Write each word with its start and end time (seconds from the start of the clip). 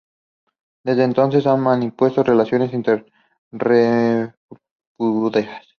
Desde 0.83 1.03
entonces 1.03 1.45
han 1.45 1.59
mantenido 1.61 2.23
relaciones 2.23 2.71
ininterrumpidas. 2.73 5.61